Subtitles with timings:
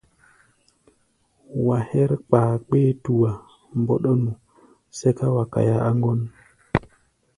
[1.65, 3.31] Wa hɛ́r kpakpé-tua
[3.79, 4.31] mbɔ́ɗɔ́nu,
[4.97, 6.19] sɛ́ká wa kaia á ŋgɔ́n.